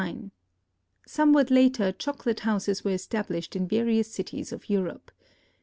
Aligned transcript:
Somewhat 1.05 1.51
later 1.51 1.91
chocolate 1.91 2.39
houses 2.39 2.83
were 2.83 2.89
established 2.89 3.55
in 3.55 3.67
various 3.67 4.11
cities 4.11 4.51
of 4.51 4.67
Europe. 4.67 5.11